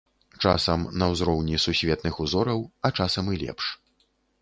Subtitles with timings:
[0.43, 3.65] Часам на ўзроўні сусветных узораў, а часам і лепш.